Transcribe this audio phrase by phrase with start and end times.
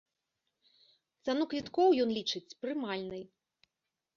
[1.27, 3.23] Цану квіткоў ён лічыць прымальнай.